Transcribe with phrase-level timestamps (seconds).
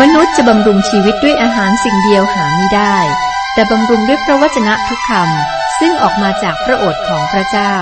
[0.00, 2.96] มนุษย์จะบำรุงชีวิตด้วยอาหารสิ่งเดียวหาไม่ได้
[3.54, 7.74] แต่บำรุงด้วยพระวจนะทุกคำซึ่งออกมาจากพระโอษฐ์ของพระเจ้า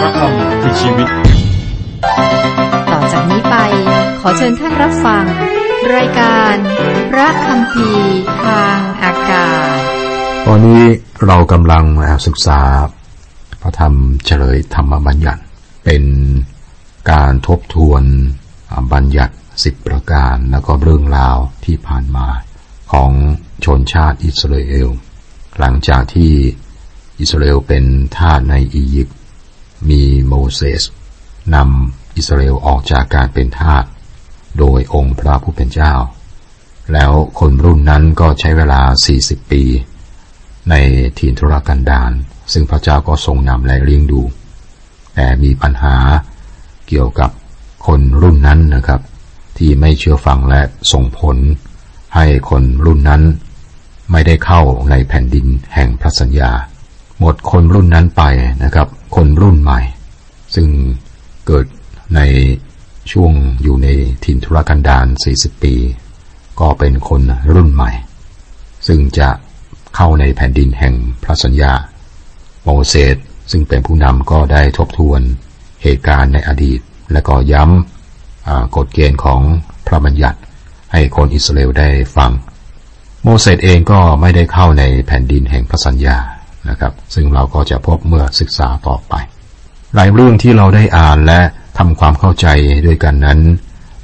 [0.00, 1.08] พระคำคือชีวิต
[2.90, 3.56] ต่อจากนี้ไป
[4.20, 5.24] ขอเชิญท่านรับฟัง
[5.96, 6.54] รายการ
[7.10, 7.90] พระคำพี
[8.44, 9.78] ทางอากาศ
[10.46, 10.82] ตอนนี้
[11.26, 11.84] เรากำลัง
[12.26, 12.60] ศึกษา
[13.62, 13.94] พระธรรม
[14.24, 15.42] เฉลยธรรมบัญญัติ
[15.84, 16.04] เป็น
[17.10, 18.02] การทบทวน
[18.92, 22.28] บัญญัติ สิบประการแล้วก็เรื่องราวที่ผ่านมา
[22.92, 23.10] ของ
[23.64, 24.88] ชนชาติอิสราเอล
[25.58, 26.34] หลังจากที่
[27.20, 27.84] อิสราเอลเป็น
[28.18, 29.16] ทาสในอียิปต์
[29.90, 30.82] มีโมเสส
[31.54, 33.84] นำอิสราเอลออกจากการเป็นทาส
[34.58, 35.94] โดยองค์พระผู้เป็นเจ้า
[36.92, 38.80] แล้วคนรุ่นนั้นก็ใช้เวลา
[39.16, 39.62] 40 ปี
[40.70, 40.74] ใน
[41.18, 42.12] ถิ่นทุรกันดาร
[42.52, 44.22] ซึ่งพระเจ้าก็ทรงนำและเลี้ยงดู
[45.14, 45.96] แต่มีปัญหา
[46.88, 47.30] เกี่ยวกับ
[47.86, 49.00] คนรุ่นนั้นนะครับ
[49.58, 50.60] ที่ไม่เชื่อฟังและ
[50.92, 51.36] ส่งผล
[52.14, 53.22] ให้คนรุ่นนั้น
[54.12, 56.50] ไม่ได้เข้าในแผ่นดินแห่งพระสัญญา
[57.18, 58.22] หมดคนรุ่นนั้นไป
[58.64, 59.80] นะครับ คนรุ่นใหม่
[60.54, 60.68] ซึ่ง
[61.46, 61.66] เกิด
[62.16, 62.20] ใน
[63.12, 63.88] ช่วงอยู่ใน
[64.24, 65.74] ถิ่นทุรกันดาร 40 ปี
[66.60, 67.22] ก็เป็นคน
[67.54, 67.90] รุ่นใหม่
[68.86, 69.28] ซึ่งจะ
[69.96, 71.72] เข้าในแผ่นดินแห่งพระสัญญา
[72.64, 73.16] โมเสส
[73.50, 75.20] ซึ่งเป็นผู้นำก็ได้ทบทวน
[75.82, 76.80] เหตุการณ์ในอดีต
[77.12, 77.93] และก็ย้ำ
[78.76, 79.40] กฎเกณฑ์ของ
[79.86, 80.38] พระบัญญัติ
[80.92, 82.30] ให้คนอิสราเอลได้ฟัง
[83.22, 86.18] โมเสสเองก็ไม่ได้เข้าในแผ่นดินแห่งพระสัญญา
[86.68, 89.14] นะครับ ซึ่งเราก็จะพบเมื่อศึกษาต่อไป
[89.94, 91.40] หลายเรื่องที่เราได้อ่านและ
[91.78, 92.46] ทำความเข้าใจ
[92.86, 93.38] ด้วยกันนั้น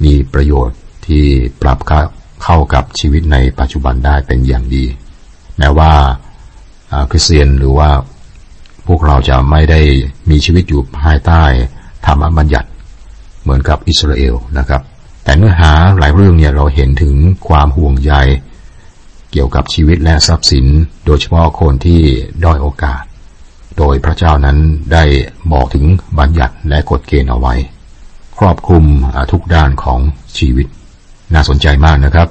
[0.03, 1.23] มีประโยชน์ที่
[1.61, 1.79] ปรับ
[2.43, 4.85] เข้ากับชีวิตในปัจจุบันได้เป็นอย่างดี
[5.57, 5.91] แม้ว่า
[7.09, 7.89] คริสเตียนหรือว่า
[8.87, 9.81] พวกเราจะไม่ได้
[10.29, 11.43] มีชีวิตอยู่ภายใต้
[12.05, 12.69] ธรรมบัญญัติ
[13.41, 14.81] เหมือนกับอิสราเอลนะครับ
[15.23, 17.15] แต่เนื้อหาหลายเรื่องเนี่ยเราเห็นถึง
[17.47, 18.13] ความห่วงใย
[19.31, 20.65] เกี่ยวกับชีวิตและทรัพย์สิน
[21.05, 22.01] โดยเฉพาะคนที่
[22.43, 23.03] ด้อยโอกาส
[23.77, 24.57] โดยพระเจ้านั้น
[24.93, 25.03] ได้
[25.51, 25.85] บอกถึง
[26.19, 27.53] บัญญัติและกฎเกณฑ์เอาไว้
[28.37, 28.85] ครอบคลุม
[29.31, 29.99] ทุกด้านของ
[30.37, 30.67] ชีวิต
[31.33, 32.27] น่าสนใจมากนะครับ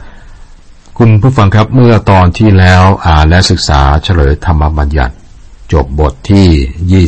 [0.98, 5.14] คุณผู้ฟังครับเมื่อตอนที่แล้วอ่านและศึกษาเฉลยธรรมบัญญัติ
[5.72, 7.04] จบบทที่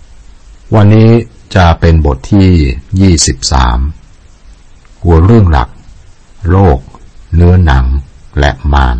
[0.00, 1.10] 22 วันนี้
[1.56, 5.68] จะเป็นบทที่ 23 หัวเรื่องหลัก
[6.50, 6.78] โรค
[7.34, 7.84] เนื้อหนัง
[8.38, 8.96] และมาร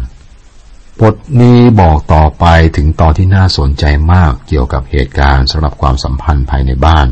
[1.01, 2.45] บทนี้บอกต่อไป
[2.77, 7.07] ถึงตอนที่น่าสนใจมากเกี่ยวกับเหตุการณ์สำหรับความสัมพันธ์ภายในบ้าน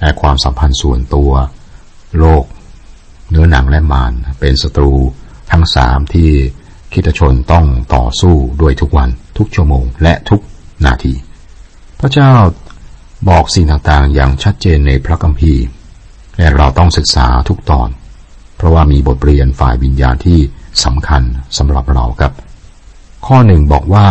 [0.00, 1.32] และความสัมพันธ์ส่วนตัว
[2.18, 2.44] โรค
[3.30, 4.94] เนื้อหนังและมารเป็นศัตรู
[5.50, 6.30] ทั้งสามที่
[6.92, 9.08] คิดชนต้องต่อสู้ด้วยทุกวัน
[9.38, 10.40] ทุกชั่วโมงและทุก
[10.84, 11.14] นาที
[12.00, 12.32] พระเจ้า
[13.28, 15.64] บอกสิ่งต่างๆ อย่างชัดเจนในพระคัมภีร์
[16.38, 17.88] และเราต้องศึกษาทุกตอน
[18.56, 20.40] เพราะว่ามีบทเรียนฝ่ายวิญญาณที่
[20.84, 21.22] สำคัญ
[21.58, 22.32] สำหรับเราครับ
[23.26, 24.08] ข้อหนึ่งบอกว่า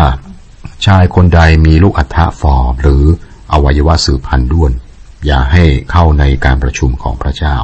[0.85, 3.03] ชายคนใดมีลูกอัฐฟอหรือ
[3.51, 4.71] อวัยวะสืบพันธุ์ด้วน
[5.25, 7.55] อย่าให้เข้าในการประชุมของพระเจ้า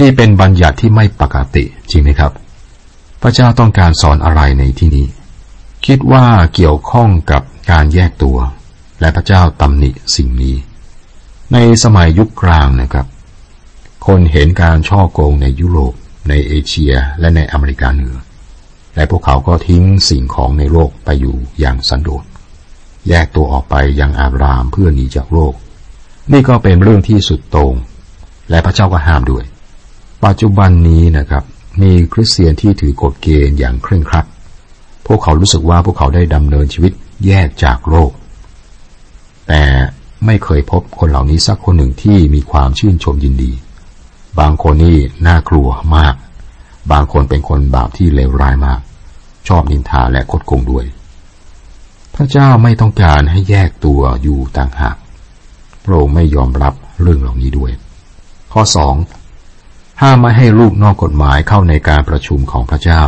[0.00, 2.32] นี่เป็นบัญญัติที่ไม่ปกติจริงไหมครับ
[3.22, 5.06] พระเจ้าต้องการสอนอะไรในที่นี้
[5.86, 8.38] คิดว่าเกี่ยวข้องกับการแยกตัว
[9.00, 10.56] และพระเจ้าตำหนิสิ่งนี้
[11.52, 13.06] ในสมัยยุคกลางนะครับ
[14.06, 15.94] คนเห็นการช่อโกงในยุโรป
[16.28, 18.16] ในเอเชียและในอเมริกาเหนือ
[18.94, 22.24] และพวกเขาก็ทิ้งสิ่งของในโลกไปอยู่อย่างสันโดษ
[23.08, 25.54] แยกตัวออกไปยังอารามเพื่อหนีจากโลก
[26.32, 27.74] นี่ก็เป็นเรื่องที่สุดโตง่ง
[28.50, 29.44] และพระเจ้าก็ห้ามด้วย
[30.24, 31.44] ปัจจุบันนี้นะครับ
[31.82, 34.26] มีคริสเตียนที่ถือกฎเกณฑ์อย่างเคร่งครัด
[35.06, 36.92] พวกเขารู้สึกว่าพวกเขาได้ดำเนินชีวิต
[37.26, 38.10] แยกจากโลก
[39.48, 39.62] แต่
[40.26, 43.52] ไม่เคยพบคนเหล่านี้สักคนหนึ่งที่มีความชื่นชมยินดี
[44.40, 46.14] บางคนนี่น่ากลัวมาก
[46.92, 48.80] บางคนเป็นคนบาปที่เลวร้ายมาก
[49.48, 50.84] ชอบนินทาและคดโกงด้วย
[52.14, 54.96] พระเจ้าไม่ต้องการให้แยกตัวอยู่ต่างหาก
[55.84, 57.72] พระองค์ไม่ยอมรับเรื่องเหล่านี้ด้วย
[58.52, 58.94] ข้อสอง
[60.02, 63.02] ห้ามไม่ให้ลูกนอกกฎหมายเข้าในการประชุมของพระเจ้า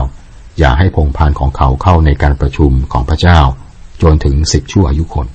[0.58, 3.40] อย่าให้พงพานของเขาเข้าในการประชุมของพระเจ้า
[4.02, 5.26] จนถึงสิบชั่วอายุคน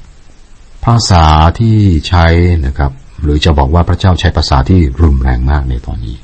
[0.86, 1.26] ภาษา
[1.60, 1.78] ที่
[2.08, 2.26] ใช้
[2.66, 2.92] นะครับ
[3.22, 6.18] หรือจะบอกว่าพระเจ้าใช้ภาษาที่รุนแรงมากในตอนนี้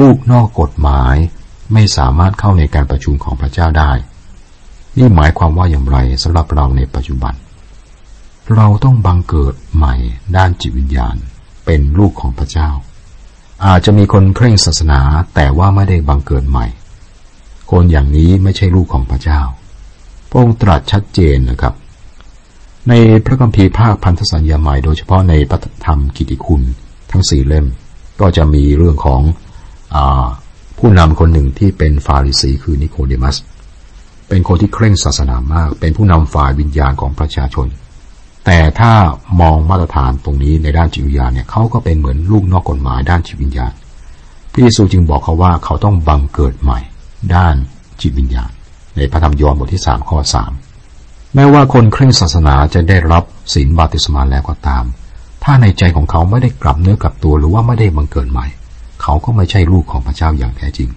[0.00, 1.16] ลูกนอกกฎหมาย
[1.72, 3.92] ไม่สามารถเข้าในการประชุมของพระเจ้าได้
[4.98, 7.34] นี่หมายความว่าอย่างไรสำหรับเราในปัจจุบัน
[8.54, 9.94] เราต้องบังเกิดใหม่
[10.36, 11.16] ด้านจิตวิญญาณ
[11.64, 12.68] เป็นลูกของพระเจ้า
[13.66, 15.00] อาจจะมีคนเคร่งศาสนา
[15.34, 16.66] แต่ว่าไม่ได้บังเกิดใหม่
[17.70, 19.40] คนอย่างนี้ไม่ใช่ลูกของพระเจ้า
[20.28, 21.74] พระองค์ตรัสชัดเจนนะครับ
[22.88, 22.94] ใน
[23.24, 26.62] พระคัมภีร์ภาคพันธสัญญาใหม่โดยเฉพาะในปฐธรรมกิติคุณ
[27.10, 27.66] ทั้งสี่เล่ม
[28.20, 29.22] ก็จะมีเรื่องของ
[29.94, 29.96] อ
[30.26, 30.30] ผ
[30.78, 33.36] ผู้นำคนหนึ่งที่เป็นฟาริสีคือนิโคเดมัส
[34.28, 37.66] เป็นคนที่เคร่งศาสนามาก เป็นผู้นำฝ่ายวิญญาณของประชาชน
[38.46, 38.92] แต่ถ้า
[39.40, 43.72] มองมาตรฐานตรงนี้ในด้านจิตวิญญาณเนี่ยเขาก็เป็นเหมือนลูกนอกกฎหมายด้านจิตวิญญาณ
[44.52, 46.78] พระเยซูจึงบอกเขาว่าเขาต้องบังเกิดใหม่
[47.34, 47.54] ด้าน
[48.00, 48.50] จิตวิญญาณ
[48.96, 50.52] ในพระธรรมยอห์นบทที่สามข้อสาม
[51.34, 54.84] แม้ว่าคนเคร่งศาสนาจะได้รับศีลบาติสมาแล้วก็ตาม
[55.44, 58.46] ถ้าในใจของเขาไม่ได้กลับเนื้อกลับตัวหรือว่าไม่ได้บังเกิดใหม่
[59.02, 60.90] เขาก็ไม่ใช่ลูกของพระเจ้าอย่างแท้จริง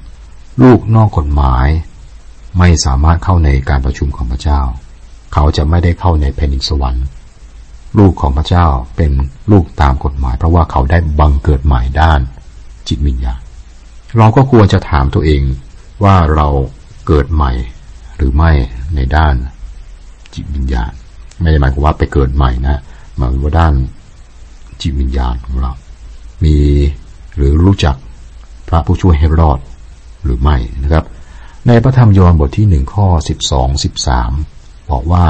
[0.61, 1.67] ลูกนอกกฎหมาย
[2.59, 4.61] ไม่สามารถเข้าในการประชุมของพระเจ้า
[5.33, 7.05] เขาจะไม่ได้เข้าในแผ่นดินสวรรค์
[7.97, 9.11] ลูกของพระเจ้าเป็น
[9.51, 12.19] ลูกตามกฎหมาย เพราะว่าเขาได้บังเกิดใหม่ด้าน
[12.87, 13.39] จิตวิญญาณ
[14.17, 15.41] เราก็ควรจะถามตัวเอง
[16.03, 16.47] ว่าเรา
[17.07, 17.51] เกิดใหม่
[18.15, 18.51] หรือไม่
[18.95, 19.35] ในด้าน
[20.35, 20.91] จิตวิญญาณ
[21.41, 22.81] ไม่ได้หมายความว่าไปเกิดใหม่นะ
[23.17, 23.73] หมายว่าด้าน
[24.81, 25.71] จิตวิญญาณของเรา
[26.43, 26.57] มี
[27.35, 27.95] หรือรู้จัก
[28.67, 29.59] พระผู้ช่วยให้รอด
[30.23, 31.05] หรือไม่นะครับ
[31.67, 34.31] ในพระธรรมยอห์นบทที่หนึ่งข้อสิบสองสิบสาม
[34.91, 35.25] บอกว่า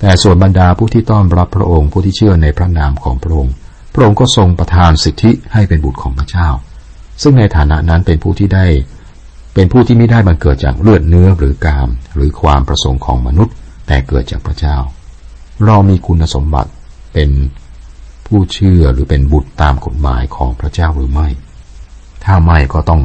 [0.00, 3.54] แต่ส่วนบรรดาผู้ที่ต้อนรับพระองค์ผู้ที่เชื่อในพระนามของพระองค์
[3.94, 6.48] พระองค์ก็ทรงประทานสิทธิให้เป็นบุตรของพระเจ้า
[7.22, 8.66] ซึ่งในฐานะนั้นเป็นผู้ที่ได้
[9.54, 13.54] เป็นผู้ที่ไม่ได้บังเกิดจากเลือดเนื้อหรือกาม หรือความประสงค์ของมนุษย์
[13.88, 14.76] แต่เกิดจากพระเจ้า
[15.64, 16.70] เรามีคุณสมบัติ
[17.14, 17.30] เป็น
[18.26, 21.28] ผู้เชื่อหรือเป็นบุตรตามกฎหมายของพระเจ้าหรือไม่
[22.24, 23.00] ถ้าไม่ก็ต้อง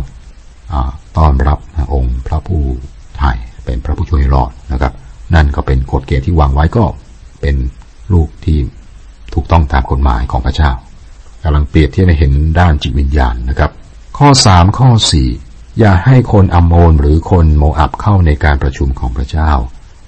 [0.72, 0.74] อ
[1.18, 1.60] ต้อนรับ
[1.94, 2.64] องค์พระผู้
[3.18, 3.32] ไถ่
[3.66, 4.94] เป็นพระผู้ช่วยรอดนะครับ
[5.36, 6.86] นั่นก็เป็นกฎเกณฑ์ที่วางไว้ก็
[7.42, 7.56] เป็น
[8.14, 8.58] ลูกที่
[9.34, 10.72] ถูกต้องตามกฎหมายของพระเจ้า
[11.44, 13.72] กำลังเปรียบเทียบให้เห็นด้านจิตวิญญาณนะครับ
[14.18, 15.30] ข้อสามข้อสี่
[15.80, 19.52] อย่าให้คนอัมโมนหรือคนโมอับเข้าในการประชุมของพระเจ้า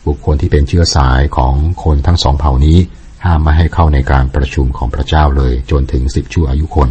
[0.07, 1.53] บุคคลที่เป็นเชื้อสายของ
[1.83, 2.77] คนทั้งสองเผ่านี้
[3.25, 6.89] ห้ามไม่ให้เข้าในการประชุมของพระเจ้าเลยจนถึงสิบชั่วอายุคน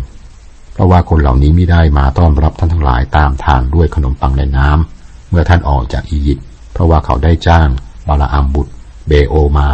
[0.72, 7.68] เพราะว่าคนเหล่านี้ไม่ได้มาต้อนรับท่านทั้งหลายตามทางด้วยขนมปังในน้ำเมื่อท่านออกจากอียิปต์เพราะว่าเขาได้จ้าง
[8.08, 8.72] บาลาอัมบุตร
[9.08, 9.68] เบโอมา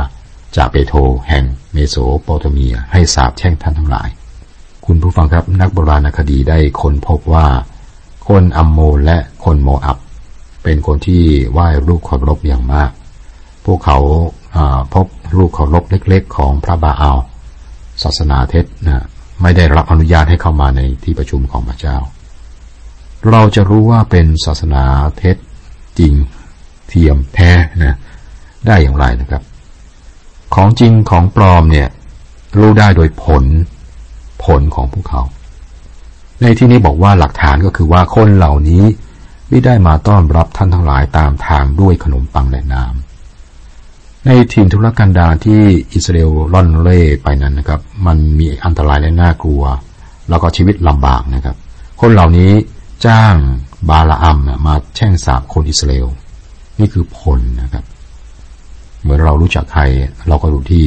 [0.57, 0.95] จากเปโท
[1.29, 4.09] แห่งเมโสโปเตเมียให้สาบแช่งท่านทั้งหลาย
[4.87, 7.47] คุณผู้ฟังครับนักโบราณคดีได้ค้นพบว่า
[8.29, 9.99] คนอัมโมและคนโมอับ
[10.63, 11.23] เป็นคนที่
[11.53, 12.91] ไหว้รูปเคารพอย่างมาก
[13.73, 13.99] วกเขา
[14.95, 15.07] พบ
[15.37, 17.19] รูปเคารพเล็ก ๆ ของพระบาอาล
[18.03, 19.05] ศาสนาเท็จนะ
[19.43, 21.97] ไม่ได้รับอนุญาตให้เข้ามาในที่ประชุมของพระเจ้า
[23.31, 24.85] เราจะรู้ว่าเป็นศาสนา
[25.19, 25.37] เท็จ
[25.99, 26.15] จริง
[26.89, 27.51] เทียมแท้
[27.85, 27.97] นะ
[28.67, 29.43] ได้อย่างไรนะครับ
[30.55, 31.89] ของจริงของปลอมเนี่ย
[32.59, 33.45] รู้ได้โดยผล
[34.45, 35.23] ผลของพวกเขา
[36.41, 38.85] ในที่นี้บอกว่าหลักฐานก็คือว่าคนเหล่านี้
[39.49, 43.10] ไม่ได้มาต้อนรับท่านทั้งหลายตามทางด้วยขนมปังและน้ำ
[44.27, 45.61] ในถิ่นทุรกันดารที่
[45.95, 49.63] อิสราเอลล่อนเล่ไปนั้นนะครับ มันมีอันตรายและน่ากลัว
[50.29, 51.57] แล้วก็ชีวิตลำบากนะครับ
[52.01, 52.53] คนเหล่านี้
[53.07, 53.35] จ้าง
[53.89, 56.09] บาลาอัมมาแช่งสาบคนอิสราเอล
[56.79, 57.85] นี่คือผลนะครับ
[59.01, 59.83] เหมือนเรารู้จักใคร
[60.29, 60.85] เราก็รู้ที่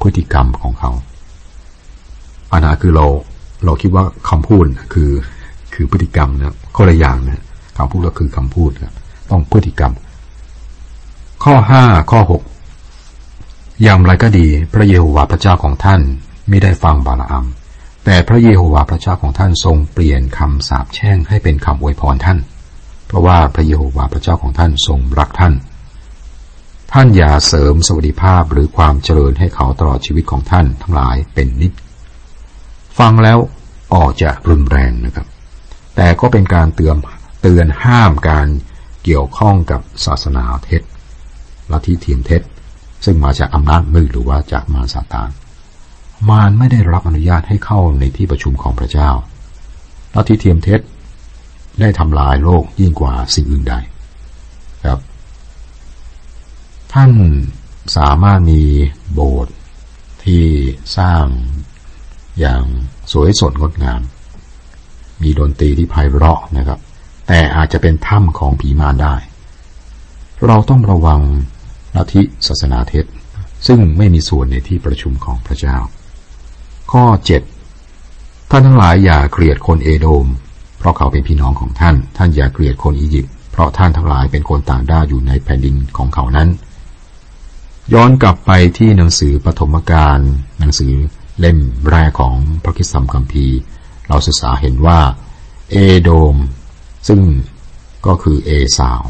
[0.00, 0.90] พฤติกรรมของเขา
[2.52, 3.06] อันนั้นคือเรา
[3.64, 5.10] เราคิดว่าคำพูดคือ
[5.74, 7.44] คือพฤติกรรมนะข้อละอย่างนะ
[7.78, 8.94] คำพูดก็คือคำพูดครับ
[9.30, 9.92] ต้องพฤติกรรม
[11.44, 12.42] ข้อห้าข้อหก
[13.82, 16.00] อย่างไรก็ดี พระเยโฮวาห์พระเจ้าของท่าน
[16.48, 17.46] ไม่ได้ฟังบาลาอัม
[18.04, 22.38] แต่พระเยโฮวาห์พระเจ้าของท่านทรงเปลี่ยนคำสาปแช่งให้เป็นคำอวยพรท่าน
[23.06, 25.54] เพราะว่าพระเยโฮวาห์พระเจ้าของท่านทรงรักท่าน
[26.92, 31.72] ท่านอย่าเสริมสวัสดิภาพหรือความเจริญให้เขาตลอดชีวิตของท่านทั้งหลายเป็นนิด
[32.98, 33.38] ฟังแล้ว
[33.94, 35.26] ออกจะรุนแรงนะครับ
[35.96, 36.96] แต่ก็เป็นการเตือน
[37.42, 38.46] เตือนห้ามการ
[39.04, 40.82] เกี่ยวข้องกับศาสนาเท็จ
[41.72, 42.42] ลัทธิเทียมเท็จ
[43.04, 45.30] ซึ่งมาจากอำนาจมืดหรือว่าจากมารซาตาน
[46.30, 49.10] มารไม่ได้รับอนุญาตให้เข้าในที่ประชุมของพระเจ้า
[50.14, 50.80] ลัทธิเทียมเท็จ
[51.80, 53.74] ได้ทำลายโลกยิ่งกว่าสิ่งอื่นใด
[54.86, 55.00] ครับ
[56.92, 57.10] ท่าน
[57.96, 58.62] สามารถมี
[59.12, 59.54] โบสถ์
[60.24, 60.44] ที่
[60.98, 61.24] สร้าง
[62.40, 62.62] อย่าง
[63.12, 64.00] สวยสดงดงาม
[65.22, 66.80] มีดนตรีที่ไพเราะนะครับ
[67.28, 69.14] แต่อาจจะเป็นถ้ำของผีมารได้
[70.46, 71.20] เราต้องระวัง
[71.96, 73.04] ลัทธิศาสนาเท็จ
[73.66, 75.76] ซึ่งไม่มีส่วนในที่ประชุมของพระเจ้า
[76.92, 77.04] ข้อ
[77.72, 80.26] 7 ท่านทั้งหลายอย่าเกลียดคนเอโดม
[80.78, 86.48] เพราะเขาเป็นพี่น้องของท่าน ท่านอย่าเกลียดคนอียิปต์เพราะท่านทั้งหลายเป็นคนต่างด้าวอยู่ในแผ่นดินของเขานั้น
[87.94, 90.18] ย้อนกลับไปที่หนังสือปฐมกาล
[90.58, 90.92] หนังสือ
[91.40, 91.58] เล่ม
[91.90, 93.58] แรกของพระคิสัมคัมภีร์
[94.08, 95.00] เราศึกษาเห็นว่า
[95.70, 96.36] เอโดม
[97.08, 97.20] ซึ่ง
[98.06, 99.02] ก็คือเอสาว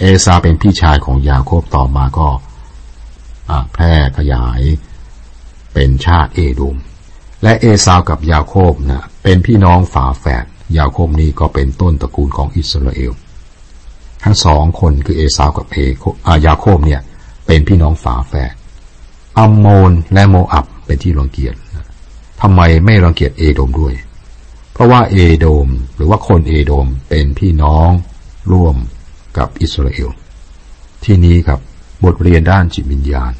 [0.00, 2.28] เอซาเป็นพี่ชายของยาโคบต่อมาก็
[3.72, 4.60] แพร่ขยาย
[5.72, 6.76] เป็นชาติเอโดม
[7.42, 10.44] และเอซาวกับยาโคบนะเป็นพี่น้องฝาแฝด
[10.78, 13.12] ยาโคบนี้ก็เป็นต้นตระกูลของอิสราเอล
[14.24, 15.78] ทั้งสองคนคือเอสาวกับเอ
[16.26, 17.00] อายาโคบเนี่ย
[17.46, 18.52] เป็นพี่น้องฝาแฝด
[19.38, 21.54] อัมโมนและโมอับเป็นที่รังเกียจ
[22.40, 23.94] ทำไมไม่รังเกียจเอโดมด้วย
[24.72, 27.90] เพราะว่าเอโดมหรือว่าคนเอโดมเป็นพี่น้อง
[28.52, 28.76] ร่วม
[29.38, 30.08] กับอิสราเอล
[31.04, 31.60] ที่นี้ครับ
[32.04, 33.32] บทเรียนด้านจิตวิญญาณ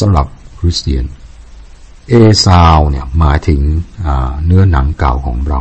[0.00, 0.26] สำหรับ
[0.58, 1.04] คริสเตียน
[2.08, 2.14] เอ
[2.44, 3.60] ซาวเนี่ยหมายถึง
[4.46, 5.60] เนื้อหนังเก่าของเรา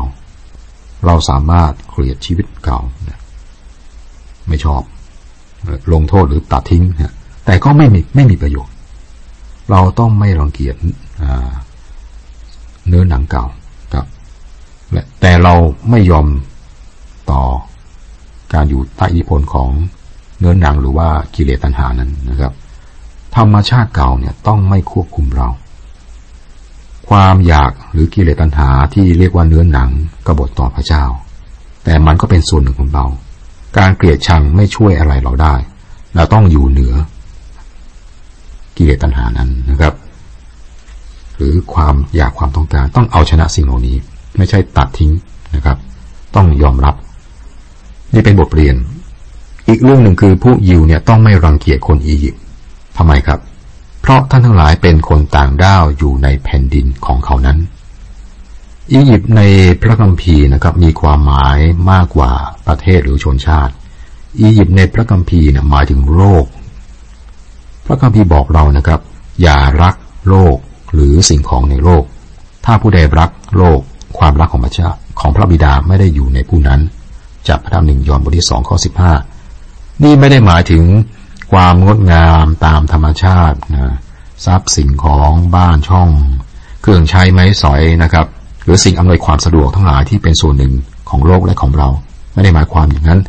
[1.06, 2.79] เราสามารถเกลียดชีวิตเก่า
[4.48, 4.82] ไม่ชอบ
[5.94, 6.84] ลงโทษหรือตัดทิ้ง
[7.46, 8.75] แต่ก็ไม่มีไม่มีประโยชน์
[9.72, 10.75] เราต้องไม่รังเกียจ
[12.88, 13.46] เนื้อหนังเก่า
[13.94, 14.06] ครับ
[15.22, 15.53] แต่เรา
[15.89, 16.27] ไม่ยอม
[17.32, 17.41] ต่อ
[18.54, 19.70] การอยู่ใต้อิทธิพลของ
[20.39, 22.54] เนื้อหนังหรือว่ากิเลสตัณหานั้นนะครับ
[23.36, 25.50] ธรรมชาติเก่าเนี่ยต้องไม่ควบคุมเรา
[27.10, 29.89] ความอยากหรือกิเลสตัณหาที่เรียกว่าเนื้อหนัง
[30.27, 31.04] กบฏต่อพระเจ้า
[31.84, 33.06] แต่มันก็เป็นส่วนหนึ่งของเรา
[33.77, 35.56] การเกลียดชังไม่ช่วยอะไรเราได้
[36.16, 36.94] เราต้องอยู่เหนือ
[38.77, 39.94] กิเลสตัณหานั้นนะครับ
[41.36, 43.96] หรือความอยากความต้องการต้องเอาชนะสิ่งเหล่านี้
[44.38, 45.12] ไม่ใช่ตัดทิ้ง
[45.56, 45.77] นะครับ
[46.36, 46.96] ต้องยอมรับ
[48.14, 48.76] นี่เป็นบทเรียน
[49.68, 52.42] อีกเรื่องหนึ่งคือพวกยิวเนี่ยต้องไม่รังเกียจคนอียิปต์
[52.98, 53.40] ทำไมครับ
[54.02, 57.58] เพราะท่านทั้งหลายเป็นคนต่างด้าวอยู่ในแผ่นดินของเขานั้น
[58.92, 59.42] อียิปต์ใน
[59.82, 61.58] พระคัมภีร์นะครับ มีความหมาย
[61.92, 62.32] มากกว่า
[62.68, 63.74] ประเทศหรือชนชาติ
[64.40, 66.46] อียิปต์ในพระคัมภีร์เนี่ยหมายถึงโลก
[67.86, 69.00] พระคัมภีร์บอกเรานะครับ
[69.42, 69.96] อย่ารัก
[70.30, 70.58] โลก
[70.94, 72.04] หรือสิ่งของในโลก
[72.66, 73.80] ถ้าผู้ใดรักโลก
[74.18, 76.82] ความรักของพระเจ้าของพระบิดาไม่ได้อยู่ในผู้นั้น
[77.48, 79.13] จากพระธรรมหนึ่งยอห์นบทที่สองข้อสิบห้า
[80.04, 80.84] นี่ไม่ได้หมายถึง
[81.51, 83.96] ความงดงามตามธรรมชาตินะ
[84.46, 86.10] ทรัพย์สิ่งของบ้านช่อง
[86.82, 88.25] เครื่องใช้ไม้สอยนะครับ
[88.63, 90.74] หรือสิ่งอำนวยความสะดวกทั้งหลายที่เป็นส่วนหนึ่ง
[91.10, 91.89] ของโลกและของเรา
[92.34, 93.22] ไม่ได้หมายความอย่างนั้น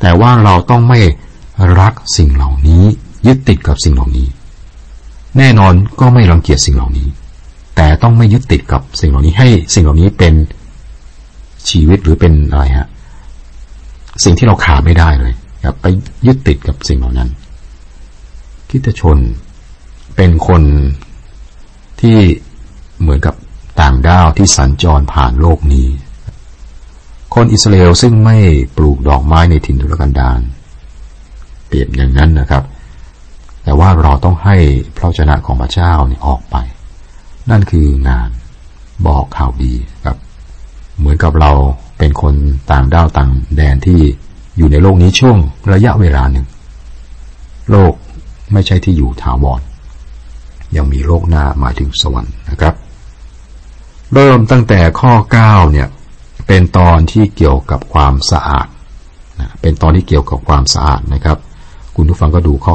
[0.00, 1.00] แต่ว่าเราต้องไม่
[1.80, 2.84] รักสิ่งเหล่านี้
[3.26, 4.26] ยึดติดกับสิ่งเหล่านี้
[5.38, 7.08] แน่นอนก็ไม่รังเกียจสิ่งเหล่านี้
[7.76, 10.34] แต่ต้องไม่ยึดติดกับสิ่งเหล่านี้ให้สิ่งเหล่านี้เป็น
[11.68, 12.88] ชีวิตหรือเป็นอะไรฮะ
[14.24, 15.86] สิ่งที่เราขาดไม่ได้เลยอย่าไป
[16.26, 17.28] ยึดติดกับสิ่งเหล่านั้น
[18.70, 19.18] คิดชน
[20.16, 20.62] เป็นคน
[22.00, 22.18] ที่
[23.00, 23.34] เหมือนกับ
[23.80, 25.88] ต่างด้าวที่สัญจรผ่านโลกนี้
[27.34, 28.38] คนอิสราเอลซึ่งไม่
[28.76, 30.40] ปลูกดอกไม้ในถิ่นทุรกันดาร
[31.66, 32.64] เปรียบอย่างนั้นนะครับ
[33.64, 34.56] แต่ว่าเราต้องให้
[34.96, 36.56] พระเจ้าของพระเจ้านี่ออกไป
[37.50, 38.30] นั่นคืองาน
[39.06, 40.16] บอกข่าวดีครับ
[40.98, 41.52] เหมือนกับเรา
[42.02, 42.36] เป็นคน
[42.72, 44.00] ต่างด้าวต่างแดนที่
[44.56, 45.36] อยู่ในโลกนี้ช่วง
[45.72, 46.46] ระยะเวลาหนึ่ง
[47.70, 47.92] โลก
[48.52, 49.60] ไม่ใช่ที่อยู่ถาวร
[50.76, 52.74] ยังมีโลกหน้าหมายถึงสวรรค์นะครับ
[54.14, 55.12] เริ่มตั้งแต่ข้อ
[55.44, 55.88] 9 เนี่ย
[56.46, 58.66] เป็นตอนที่เกี่ยวกับความสะอาด
[59.40, 61.38] นะเป็นตอนที่เกี่ยวกับความสะอาดนะครับ
[61.96, 62.74] คุณผู้ฟังก็ดูข้อ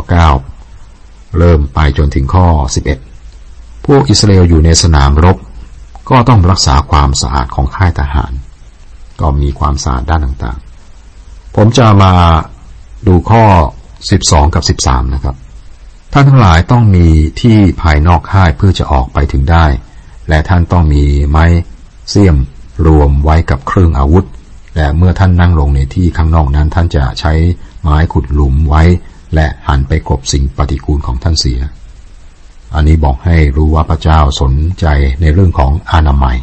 [0.69, 2.47] 9 เริ่มไปจนถึงข้อ
[3.17, 5.37] 11 พวกอิสราเอลอยู่ในสนามรบ
[6.09, 8.33] ก็ต้องรักษาความสะอาดของค่ายทหาร
[9.21, 12.13] ก็มีความสะอาดด้านต่างๆ ผมจะมา
[13.07, 13.43] ดูข้อ
[13.99, 15.35] 12 กับ 13 นะครับ
[16.13, 17.07] ท่านทั้งหลายต้องมี
[17.41, 19.65] ที่ภายนอกค่ายเพื่อจะออกไปถึงได้
[20.29, 21.45] และท่านต้องมีไม้
[22.09, 22.37] เสียม
[22.87, 24.25] รวมไว้กับเครื่องอาวุธ
[24.75, 27.33] และเมื่อท่านนั่งลงในที่ข้างนอกนั้น ท่านจะใช้
[27.81, 28.83] ไม้ขุดหลุมไว้
[29.35, 31.59] และหันไปกบสิ่งปฏิกูลของท่านเสีย
[32.73, 34.85] อันนี้บอกให้รู้ว่าพระเจ้าสนใจ
[35.21, 36.37] ในเรื่องของอนามัย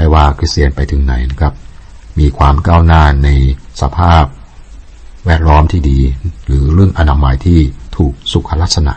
[0.00, 1.54] ไม่ว่าคริสเตียนไปถึงไหนนะครับ
[2.18, 3.28] มีความก้าวหน้าใน
[3.80, 4.24] สภาพ
[5.26, 5.98] แวดล้อมที่ดี
[6.46, 7.58] หรือเรื่องอนามัยที่
[7.96, 8.94] ถูกสุขลักษณะ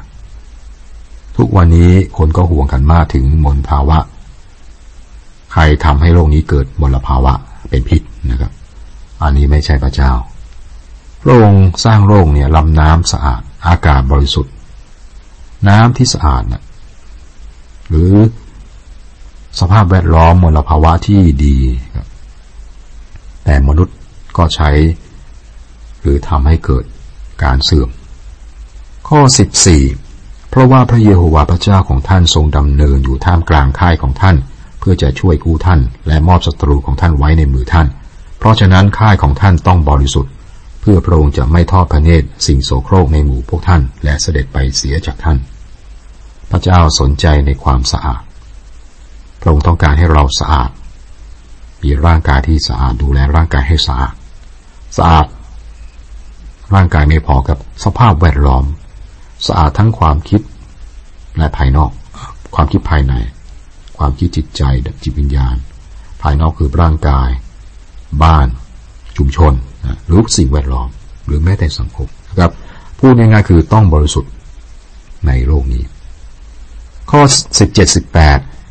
[1.38, 3.98] ทุกวันนี้คนก็ห่วงกันมากถึงมลภาวะ
[5.54, 7.34] ใครทำให้โลกนี้เกิดมลภาวะ
[7.70, 8.52] เป็นพิษนะครับ
[9.22, 10.12] อันนี้ไม่ใช่พระเจ้า
[11.22, 14.54] พระองค์สร้างโลกเนี่ยลำน้ำสะอาดอากาศบริสุทธิ์
[15.70, 16.64] น้ำที่สะอาดนะ
[17.90, 18.14] หรือ
[19.60, 21.58] สภาพแวดล้อมมลภาวะที่ดี
[23.46, 23.96] แต่มนุษย์
[24.38, 24.70] ก็ใช้
[26.02, 26.84] หรือทำให้เกิด
[27.44, 27.90] การเสื่อม
[29.08, 29.20] ข้อ
[29.88, 34.36] 14 เพราะว่าพระเยโฮวาห์พระเจ้าของท่านทรงดำเนินอยู่ท่ามกลางค่ายของท่าน
[34.80, 37.88] เพื่อจะช่วยกู้ท่าน และมอบศัตรูของท่านไว้ในมือท่าน
[38.38, 40.32] เพราะฉะนั้นค่ายของท่านต้องบริสุทธิ์
[40.82, 45.38] เพื่อพระองค์จะไม่ทอดพระเนตรสิ่งโสโครกในหมู่พวกท่าน และเสด็จไปเสียจากท่าน
[46.50, 48.22] พระเจ้าสนใจในความสะอาด
[49.44, 50.70] พระองค์ต้องการให้เราสะอาด
[51.84, 54.14] มีร่างกายที่สะอาดดูแลร่างกายให้สะอาด
[54.98, 55.26] สะอาด
[56.74, 58.64] ร่างกายไม่พอกับสภาพแวดล้อม
[59.48, 60.42] สะอาดทั้งความคิด
[61.38, 61.92] และภายนอก
[62.56, 63.14] ความคิดภายใน
[63.98, 64.64] ความคิดจิตใจ
[65.04, 65.56] จิตวิญญาณ
[66.22, 67.30] ภายนอกคือร่างกาย
[68.24, 68.48] บ้าน
[69.18, 69.54] ชุมชน
[69.86, 70.88] นะหรือสิ่งแวดล้อม
[71.26, 72.52] หรือแม้แต่สังคมนะครับ
[73.00, 74.32] พูดง่ายๆคือต้องบริสุทธิ์
[75.28, 75.84] ในโลกนี้
[77.12, 77.22] ข้อ
[77.68, 77.76] 17
[78.24, 78.63] 18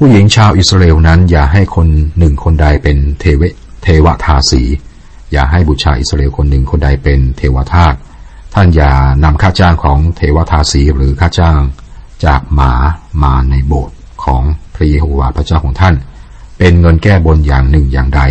[0.00, 1.88] ผู้หญิงชาวอิสราเอลนั้น อย่าให้คน
[2.18, 3.42] หนึ่งคนใดเป็นเทว
[3.82, 4.62] เทวทาสี
[5.32, 7.94] อย่าให้บุตรชายอิสราเอลคนหนึ่งคนใดเป็นเทวทาส
[8.54, 8.92] ท่านอย่า
[9.24, 11.60] นำค่าจ้างของเทวทาสีหรือค่าจ้าง
[12.24, 12.72] จากหมา
[13.22, 14.42] มาในโบสถ์ของ
[14.74, 15.94] พระเยโฮวาห์พระเจ้าของท่าน
[16.58, 18.22] เป็นเงินแก้บนอย่างหนึ่งอย่างใด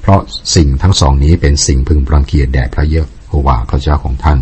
[0.00, 0.20] เพราะ
[0.54, 2.96] สิ่งทั้งสองนี้เป็นสิ่งพึงรังเกียจแด่พระเย
[3.28, 4.38] โฮวาห์พระเจ้าของท่าน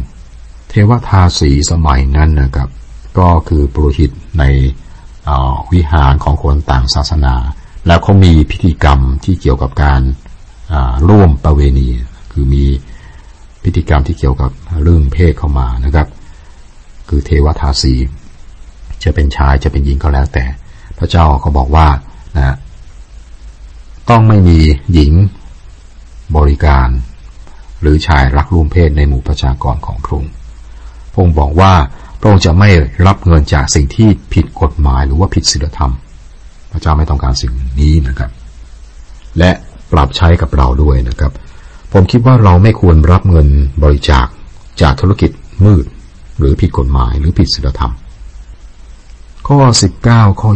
[0.69, 2.69] เทวทาสีสมัยนั้นนะครับ
[3.19, 4.45] ก็คือปรหิตใน
[5.73, 7.35] วิหารของคนต่างศาสนา
[7.87, 10.01] แล้วเขามีพิธีกรรมที่เกี่ยวกับการ
[11.09, 11.89] ร่วมประเวณี
[12.33, 12.65] คือมี
[13.65, 14.51] พิธีกรรมที่เกี่ยวกับ
[14.83, 16.09] เรื่องเพศเข้ามานะครับ
[17.09, 17.95] คือเทวทาสี
[19.03, 20.45] จะเป็นชายจะเป็นหญิงก็แล้วแต่
[20.99, 21.87] พระเจ้าเขาบอกว่า
[22.37, 22.57] นะ
[24.11, 24.59] ต้องไม่มี
[24.93, 25.13] หญิง
[26.37, 26.89] บริการ
[27.81, 30.33] หรือชายรักร่วมเพศในหมู่ประชากรของพระองค์
[31.13, 31.73] พระองค์บอกว่า
[32.25, 32.69] ระองค์จะไม่
[33.07, 35.93] รับเงินจากสิ่งที่ผิดกฎหมายหรือว่าผิดศีลธรรม
[36.73, 38.31] พระเจ้าไม่ต้องการสิ่งนี้นะครับ
[39.39, 39.51] และ
[39.93, 41.33] ปรับใช้กับเราด้วยนะครับ
[41.93, 43.49] ผมคิดว่าเราไม่ควรรับเงิน
[43.83, 44.27] บริจาค
[44.83, 45.31] จากธุรกิจ
[45.65, 45.85] มืด
[46.39, 47.93] หรือผิดกฎหมายหรือผิดศีลธรรม
[49.49, 49.59] ข้อ
[50.01, 50.51] 19 ข้อ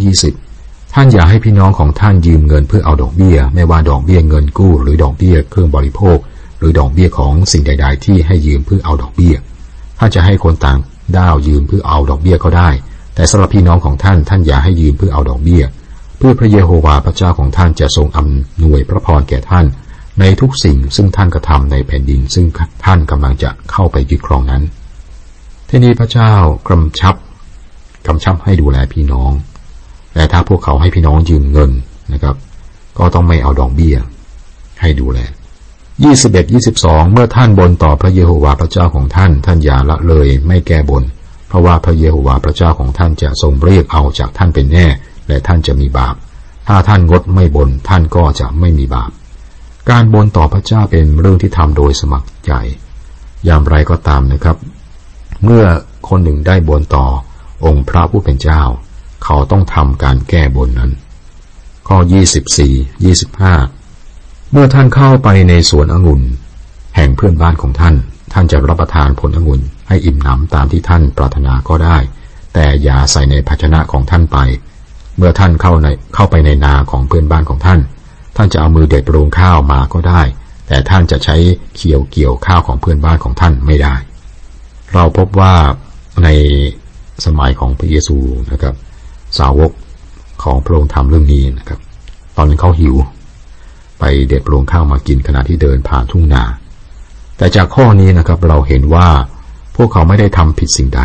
[0.45, 6.19] 20 ท่านอย่าให้พี่น้องของท่านยืมเงินเพื่อเอาดอกเบี้ย ไม่ว่าดอกเบี้ยเงินกู้ หรือดอกเบี้ยเครื่องบริโภค
[6.59, 9.35] หรือดอกเบี้ยของสิ่งใด ๆ ที่ให้ยืมเพื่อเอาดอกเบี้ย
[9.99, 10.79] ถ้าจะให้คนต่าง
[11.17, 12.71] ด้าวยืมเพื่อเอาดอกเบี้ยก็ได้
[13.15, 15.63] แต่สำหรับพี่น้องของท่านท่านอย่าให้ยืมเพื่อเอาดอกเบี้ย
[16.19, 19.67] เพื่อพระเยโฮวาห์พระเจ้าของท่านจะทรงอำนวยพระพรแก่ท่าน
[20.21, 22.47] ในทุกสิ่งซึ่งท่านกระทำในแผ่นดิน ซึ่ง
[22.85, 24.63] ท่านกำลังจะเข้าไปยึดครองนั้น
[25.69, 26.33] ที่นี้พระเจ้า
[26.69, 27.15] กำชับ
[28.07, 29.33] กำชับให้ดูแลพี่น้อง
[30.15, 31.71] และถ้าพวกเขาให้พี่น้องยืมเงิน
[32.13, 32.37] นะครับ
[32.99, 33.97] ก็ต้องไม่เอาดอกเบี้ย
[34.81, 35.19] ให้ดูแล
[35.99, 41.05] 21 22เอ็ดยี่สิบสองเมื่อท่านบนต่อพระเยโฮวาห์พระเจ้าของท่าน ท่านอย่าละเลยไม่แก้บน
[41.49, 44.87] เพราะว่าพระเยโฮวาห์พระเจ้าของท่านจะทรงเรียกเอาจากท่านเป็นแน่
[45.29, 46.15] และท่านจะมีบาป
[46.69, 49.11] ถ้าท่านงดไม่บนท่านก็จะไม่มีบาป
[49.91, 52.53] การบนต่อพระเจ้าเป็นเรื่องที่ทำโดยสมัครใจ
[53.45, 54.57] อย่างไรก็ตามนะครับ
[55.45, 55.65] เมื่อ
[56.09, 57.07] คนหนึ่งได้บนต่อ
[57.65, 58.63] องค์พระผู้เป็นเจ้า
[59.25, 60.91] เขาต้องทำการแก้บนนั้น
[61.89, 61.99] ข้อ
[62.67, 63.78] 24 25
[64.53, 66.23] เมื่อท่านเข้าไปในสวนองุ่น
[66.97, 67.95] แห่งเพื่อนบ้านของท่าน
[68.33, 71.97] ท่านจะรับประทานผลองุ่นให้อิ่มหนำตามที่ท่านปรารถนาก็ได้
[72.55, 74.39] แต่อย่าใส่ในภาชนะของท่านไป
[75.17, 77.81] เมื่อท่านเข้าในเข้าไปในนาของเพื่อนบ้านของท่าน
[78.37, 80.23] ท่านจะเอามือเด็ดปรุงข้าวมาก็ได้
[80.67, 81.37] แต่ท่านจะใช้
[81.77, 83.95] เขียวเกี่ยวข้าวของเพื่อนบ้านของท่านไม่ได้
[84.95, 85.55] เราพบว่า
[86.25, 86.29] ใน
[87.25, 88.17] สมัยของพระเยซู
[88.53, 88.75] นะครับ
[89.39, 89.73] สาวก
[90.43, 91.81] ของพระองค์ทำเรื่องนี้นะครับ
[92.37, 92.95] ตอนนั้นเขาหิว
[93.99, 96.45] ไปเด็ดปรุงข้าวมากินขณะที่เดินผ่านทุ่งนา
[97.37, 99.09] แต่จากข้อนี้นะครับเราเห็นว่า
[99.77, 101.01] พวกเขาไม่ได้ทำผิดสิ่งใด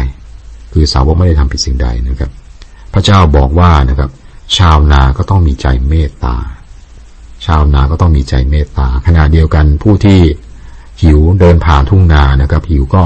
[0.74, 2.32] คือสาวกไม่ได้ทำผิดสิ่งใดนะครับ
[2.94, 4.10] พระเจ้าบอกว่านะครับ
[4.58, 6.36] ชาวนาก็ต้องมีใจเมตตา
[7.46, 10.20] ชาวนาก็ต้องมีใจเมตตาขณะเดียวกันผู้ที่
[11.02, 13.04] หิวเดินผ่านทุ่งนานะครับ หิวก็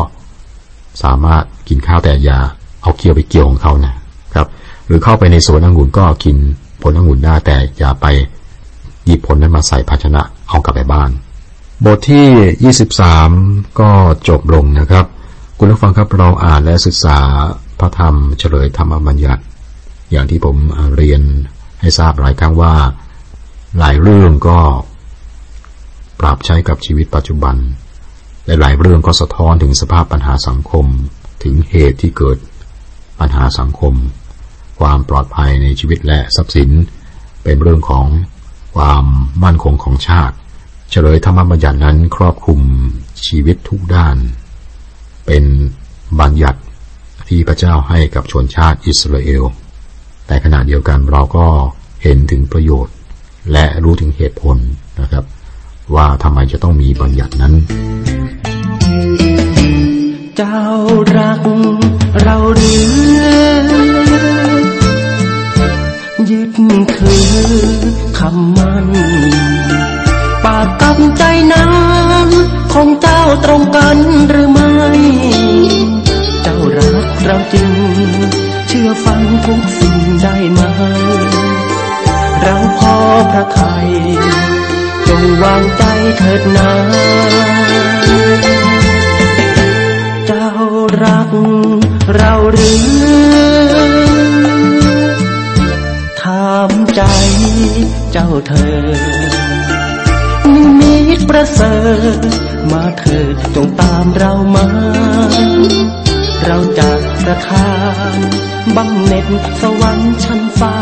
[1.04, 2.40] สามารถกินข้าวแต่ยา
[2.82, 3.94] เอาเกี่ยวไปเกี่ยวของเขานะ
[4.36, 4.48] ครับ
[4.86, 6.36] หรือเข้าไปในสวนองุ่นก็กิน
[6.82, 8.06] ผลองุ่นได้แต่อย่าไป
[9.08, 11.10] หยิบผลนั้นมาใส่ภาชนะเอากลับไปบ้าน
[11.86, 12.74] บทที่
[13.24, 13.90] 23 ก็
[14.28, 15.06] จบลงนะครับ
[15.58, 17.18] คุณผู้ฟังครับเราอ่านและศึกษา
[17.80, 19.44] พระธรรมเฉลยธรรมบัญญัติ
[20.12, 20.56] อย่างที่ผม
[20.96, 21.22] เรียน
[21.82, 22.76] ให้ทราบหลายครั้งว่า
[23.80, 24.60] หลายเรื่องก็
[26.20, 27.56] ปรับใช้กับชีวิตปัจจุบัน
[28.46, 30.86] และหลายเรื่องก็สะท้อนถึงสภาพปัญหาสังคม
[31.44, 32.38] ถึงเหตุที่เกิด
[33.20, 33.94] ปัญหาสังคม
[34.80, 36.70] ความปลอดภัยในชีวิตและทรัพย์สิน
[37.44, 38.06] เป็นเรื่องของ
[38.78, 39.06] ความ
[39.44, 40.36] มั่นคงของชาติ
[40.92, 42.62] เฉลยธรรมบัญญัตินั้นครอบคลุม
[43.26, 44.18] ชีวิตทุกด้าน
[45.26, 45.44] เป็น
[46.20, 46.60] บัญญัติ
[47.30, 49.44] ที่พระเจ้าให้กับชนชาติอิสราเอล
[50.28, 51.48] แต่ขณะเดียวกันเราก็
[52.04, 52.96] เห็นถึงประโยชน์
[53.52, 54.58] และรู้ถึงเหตุผล
[55.02, 55.26] นะครับ
[55.96, 57.54] ว่าทำไมจะต้องมีบัญญัตินั้น
[60.38, 60.62] เจ้า
[61.18, 61.42] รัก
[62.22, 62.88] เราหรือ
[66.32, 66.52] ยึด
[66.94, 67.14] คื
[68.04, 68.88] อ คำมัน
[70.44, 71.68] ปากกับใจนั้
[72.28, 72.30] น
[72.74, 73.98] ของเจ้าตรงกัน
[74.30, 74.70] หรือไม่
[76.44, 77.72] เจ้ารักเราจริง
[78.68, 80.62] เชื่อฟังทุกสิ่งได้ไหม
[82.42, 82.96] เราพอ
[83.32, 83.90] พระไทย
[85.08, 85.84] จงวางใจ
[86.18, 86.72] เถิดนา
[90.28, 90.50] เจ้า
[91.04, 91.30] รัก
[92.16, 92.97] เราหรือ
[98.18, 98.80] จ้าเธอ
[100.80, 101.76] มีตประเสริ
[102.18, 102.20] ฐ
[102.72, 104.68] มาเถิดจงตามเรามา
[106.46, 106.90] เราจะ
[107.24, 107.72] ประทา
[108.16, 108.18] น
[108.76, 109.28] บังเน็ต
[109.62, 110.78] สวรรค์ชั้นฟ้า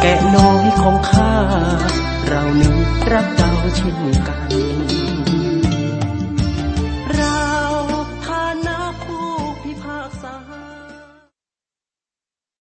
[0.00, 1.34] แกะน้อยของข้า
[2.26, 2.76] เรานี้
[3.12, 4.73] รักเจ้าเช่นกัน